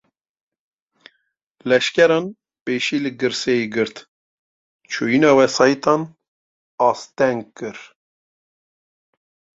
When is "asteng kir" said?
6.89-7.77